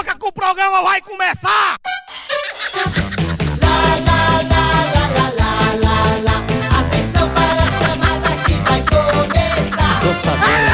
Boca 0.00 0.16
que 0.18 0.26
o 0.26 0.32
programa 0.32 0.80
vai 0.80 0.98
começar! 1.02 1.76
Atenção 6.78 7.28
para 7.28 7.62
a 7.62 7.70
chamada 7.70 8.30
que 8.46 8.54
vai 8.54 8.80
começar. 8.80 10.00
Tô 10.00 10.14
sabendo. 10.14 10.70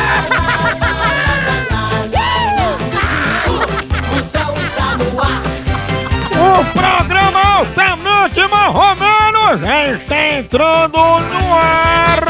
O 6.39 6.65
programa 6.73 7.41
altamente 7.57 8.47
marromeno 8.47 9.59
já 9.59 9.87
está 9.89 10.19
entrando 10.39 10.99
no 10.99 11.53
ar! 11.53 12.25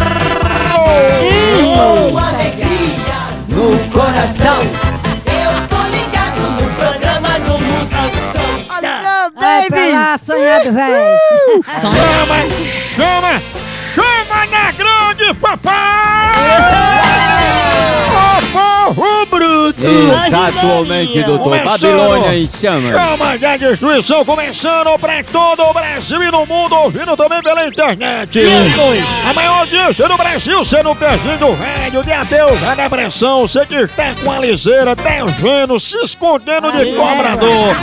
Com 0.73 2.66
Sonhado, 10.19 10.73
velho. 10.73 11.19
Chama, 11.81 12.37
chama, 12.97 13.43
chama 13.95 14.47
na 14.51 14.73
grande 14.73 15.35
papai! 15.35 16.33
Ô 18.09 18.95
povo 18.95 19.27
bruto! 19.27 19.85
Exatamente, 19.85 21.23
doutor. 21.23 21.59
Babilônia 21.65 22.35
em 22.37 22.49
chamas. 22.49 22.89
Chama 22.89 23.39
da 23.39 23.57
destruição 23.57 24.25
começando 24.25 24.99
pra 24.99 25.23
todo 25.25 25.63
o 25.63 25.73
Brasil 25.73 26.23
e 26.23 26.31
no 26.31 26.45
mundo, 26.47 26.75
ouvindo 26.75 27.17
também 27.17 27.43
pela 27.43 27.67
internet. 27.67 28.39
A 29.29 29.33
maior 29.33 29.56
audiência 29.87 30.09
do 30.09 30.17
Brasil, 30.17 30.59
você 30.59 30.83
no 30.83 30.97
pezinho 30.97 31.39
do 31.39 31.53
rádio, 31.53 32.03
de 32.03 32.13
adeus 32.13 32.61
à 32.65 32.75
depressão, 32.75 33.47
você 33.47 33.65
que 33.65 33.77
está 33.77 34.13
com 34.23 34.33
a 34.33 34.41
liseira, 34.41 34.97
devendo, 34.97 35.79
se 35.79 35.97
escondendo 35.99 36.73
de 36.73 36.87
cobrador. 36.87 37.77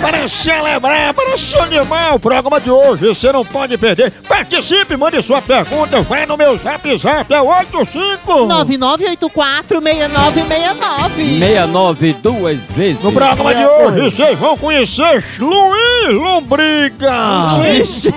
Para 0.00 0.26
celebrar, 0.26 1.14
para 1.14 1.36
se 1.36 1.56
animar 1.56 2.16
o 2.16 2.20
programa 2.20 2.60
de 2.60 2.68
hoje, 2.70 3.06
você 3.06 3.30
não 3.30 3.44
pode 3.44 3.78
perder. 3.78 4.10
Participe, 4.26 4.96
mande 4.96 5.22
sua 5.22 5.40
pergunta, 5.40 6.02
vai 6.02 6.26
no 6.26 6.36
meu 6.36 6.58
zap 6.58 6.98
zap, 6.98 7.32
é 7.32 7.40
85 7.40 8.48
99846969. 8.48 11.38
69 11.38 12.12
duas 12.14 12.58
vezes. 12.70 13.04
No 13.04 13.12
programa 13.12 13.54
de 13.54 13.66
hoje, 13.66 14.10
vocês 14.10 14.36
vão 14.36 14.56
conhecer 14.56 15.24
Luiz 15.38 16.12
Lombriga. 16.12 17.12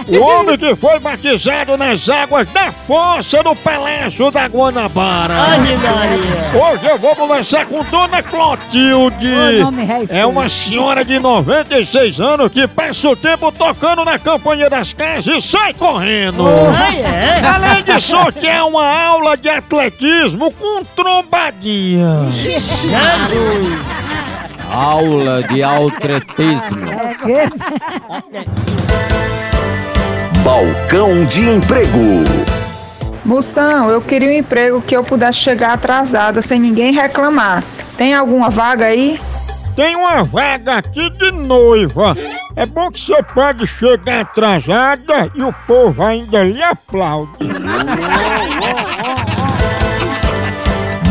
O 0.07 0.19
homem 0.23 0.57
que 0.57 0.75
foi 0.75 0.97
batizado 0.99 1.77
nas 1.77 2.09
águas 2.09 2.47
da 2.47 2.71
fossa 3.03 3.43
do 3.43 3.53
Palácio 3.53 4.31
da 4.31 4.47
Guanabara. 4.47 5.35
Hoje 6.53 6.85
eu 6.85 6.97
vou 6.97 7.13
conversar 7.13 7.65
com 7.65 7.83
Dona 7.83 8.23
Clotilde. 8.23 9.27
Ô, 9.59 9.65
nome 9.65 9.83
rei 9.83 10.07
É 10.09 10.25
uma 10.25 10.47
senhora 10.47 11.03
de 11.03 11.19
96 11.19 12.21
anos 12.21 12.49
que 12.49 12.65
passa 12.65 13.09
o 13.09 13.15
tempo 13.15 13.51
tocando 13.51 14.05
na 14.05 14.17
campanha 14.17 14.69
das 14.69 14.93
casas 14.93 15.35
e 15.35 15.41
sai 15.41 15.73
correndo. 15.73 16.45
Além 16.47 17.83
de 17.83 17.99
sortear 17.99 18.65
uma 18.67 18.87
aula 18.87 19.35
de 19.35 19.49
atletismo 19.49 20.49
com 20.53 20.85
trombadinha. 20.95 22.07
Aula 24.71 25.43
de 25.43 25.61
atletismo. 25.61 26.87
É 27.27 27.49
Balcão 30.43 31.25
de 31.25 31.49
emprego. 31.49 32.52
Moção, 33.25 33.89
eu 33.89 34.01
queria 34.01 34.29
um 34.29 34.33
emprego 34.33 34.81
que 34.81 34.95
eu 34.95 35.03
pudesse 35.03 35.39
chegar 35.39 35.73
atrasada 35.73 36.41
sem 36.41 36.59
ninguém 36.59 36.91
reclamar. 36.91 37.63
Tem 37.97 38.13
alguma 38.13 38.49
vaga 38.49 38.85
aí? 38.85 39.19
Tem 39.75 39.95
uma 39.95 40.23
vaga 40.23 40.77
aqui 40.77 41.09
de 41.11 41.31
noiva. 41.31 42.15
É 42.55 42.65
bom 42.65 42.91
que 42.91 42.99
você 42.99 43.23
pode 43.23 43.65
chegar 43.65 44.21
atrasada 44.21 45.31
e 45.33 45.41
o 45.41 45.53
povo 45.65 46.03
ainda 46.03 46.43
lhe 46.43 46.61
aplaude. 46.61 47.31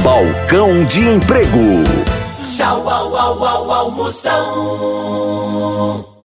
Balcão 0.05 0.85
de 0.85 1.09
emprego. 1.09 1.83
Tchau, 2.47 2.89
au, 2.89 3.17
au, 3.17 3.45
au, 3.45 3.71
au, 3.71 3.91
Moção. 3.91 5.33